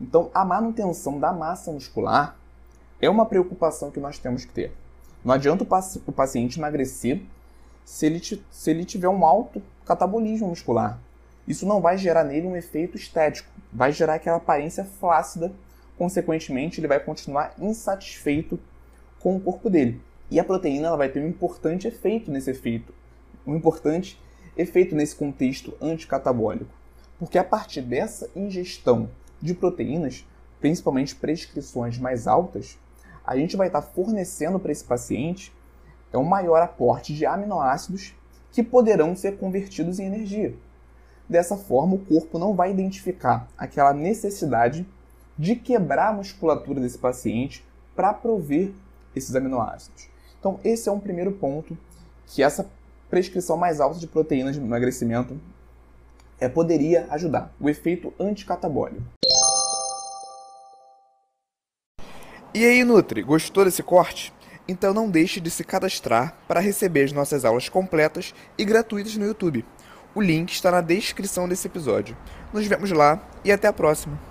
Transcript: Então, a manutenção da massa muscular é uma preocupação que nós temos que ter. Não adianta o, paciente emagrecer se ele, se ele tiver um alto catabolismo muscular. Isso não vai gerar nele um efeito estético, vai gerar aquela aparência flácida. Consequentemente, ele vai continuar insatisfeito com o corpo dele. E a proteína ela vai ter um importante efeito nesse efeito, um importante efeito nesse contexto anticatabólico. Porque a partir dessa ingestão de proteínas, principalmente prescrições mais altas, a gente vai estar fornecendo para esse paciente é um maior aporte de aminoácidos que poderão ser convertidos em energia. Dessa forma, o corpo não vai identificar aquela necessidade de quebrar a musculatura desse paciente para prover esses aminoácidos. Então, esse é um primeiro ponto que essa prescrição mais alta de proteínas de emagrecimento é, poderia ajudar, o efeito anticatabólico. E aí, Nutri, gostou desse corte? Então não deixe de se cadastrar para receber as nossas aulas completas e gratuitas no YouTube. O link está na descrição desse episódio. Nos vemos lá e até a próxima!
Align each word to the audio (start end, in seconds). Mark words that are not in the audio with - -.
Então, 0.00 0.30
a 0.34 0.44
manutenção 0.44 1.18
da 1.18 1.32
massa 1.32 1.72
muscular 1.72 2.36
é 3.00 3.08
uma 3.08 3.24
preocupação 3.24 3.90
que 3.90 4.00
nós 4.00 4.18
temos 4.18 4.44
que 4.44 4.52
ter. 4.52 4.72
Não 5.24 5.34
adianta 5.34 5.64
o, 5.64 6.12
paciente 6.12 6.58
emagrecer 6.58 7.22
se 7.84 8.06
ele, 8.06 8.20
se 8.50 8.70
ele 8.70 8.84
tiver 8.84 9.08
um 9.08 9.24
alto 9.24 9.62
catabolismo 9.84 10.48
muscular. 10.48 10.98
Isso 11.46 11.66
não 11.66 11.80
vai 11.80 11.96
gerar 11.96 12.24
nele 12.24 12.46
um 12.46 12.56
efeito 12.56 12.96
estético, 12.96 13.50
vai 13.72 13.92
gerar 13.92 14.14
aquela 14.14 14.36
aparência 14.36 14.84
flácida. 14.84 15.52
Consequentemente, 15.96 16.80
ele 16.80 16.88
vai 16.88 17.00
continuar 17.00 17.54
insatisfeito 17.58 18.58
com 19.20 19.36
o 19.36 19.40
corpo 19.40 19.70
dele. 19.70 20.00
E 20.30 20.38
a 20.38 20.44
proteína 20.44 20.88
ela 20.88 20.96
vai 20.96 21.08
ter 21.08 21.20
um 21.20 21.28
importante 21.28 21.88
efeito 21.88 22.30
nesse 22.30 22.50
efeito, 22.50 22.92
um 23.46 23.56
importante 23.56 24.20
efeito 24.56 24.94
nesse 24.94 25.16
contexto 25.16 25.74
anticatabólico. 25.80 26.70
Porque 27.18 27.38
a 27.38 27.44
partir 27.44 27.80
dessa 27.82 28.28
ingestão 28.36 29.08
de 29.40 29.54
proteínas, 29.54 30.26
principalmente 30.60 31.16
prescrições 31.16 31.98
mais 31.98 32.26
altas, 32.26 32.78
a 33.24 33.36
gente 33.36 33.56
vai 33.56 33.68
estar 33.68 33.82
fornecendo 33.82 34.58
para 34.58 34.72
esse 34.72 34.84
paciente 34.84 35.52
é 36.12 36.18
um 36.18 36.24
maior 36.24 36.62
aporte 36.62 37.14
de 37.14 37.26
aminoácidos 37.26 38.14
que 38.50 38.62
poderão 38.62 39.14
ser 39.14 39.36
convertidos 39.36 39.98
em 39.98 40.06
energia. 40.06 40.54
Dessa 41.28 41.56
forma, 41.56 41.94
o 41.94 42.04
corpo 42.04 42.38
não 42.38 42.54
vai 42.54 42.70
identificar 42.70 43.46
aquela 43.56 43.92
necessidade 43.92 44.86
de 45.38 45.54
quebrar 45.54 46.08
a 46.08 46.12
musculatura 46.12 46.80
desse 46.80 46.98
paciente 46.98 47.64
para 47.94 48.14
prover 48.14 48.72
esses 49.14 49.36
aminoácidos. 49.36 50.08
Então, 50.38 50.60
esse 50.64 50.88
é 50.88 50.92
um 50.92 51.00
primeiro 51.00 51.32
ponto 51.32 51.76
que 52.26 52.42
essa 52.42 52.68
prescrição 53.10 53.56
mais 53.56 53.80
alta 53.80 53.98
de 53.98 54.06
proteínas 54.06 54.54
de 54.54 54.60
emagrecimento 54.60 55.38
é, 56.40 56.48
poderia 56.48 57.06
ajudar, 57.10 57.52
o 57.60 57.68
efeito 57.68 58.12
anticatabólico. 58.18 59.02
E 62.54 62.64
aí, 62.64 62.84
Nutri, 62.84 63.22
gostou 63.22 63.64
desse 63.64 63.82
corte? 63.82 64.32
Então 64.66 64.92
não 64.92 65.10
deixe 65.10 65.40
de 65.40 65.50
se 65.50 65.64
cadastrar 65.64 66.36
para 66.46 66.60
receber 66.60 67.04
as 67.04 67.12
nossas 67.12 67.44
aulas 67.44 67.68
completas 67.68 68.34
e 68.58 68.64
gratuitas 68.64 69.16
no 69.16 69.24
YouTube. 69.24 69.64
O 70.14 70.20
link 70.20 70.52
está 70.52 70.70
na 70.70 70.82
descrição 70.82 71.48
desse 71.48 71.66
episódio. 71.66 72.16
Nos 72.52 72.66
vemos 72.66 72.90
lá 72.90 73.22
e 73.44 73.50
até 73.50 73.66
a 73.66 73.72
próxima! 73.72 74.27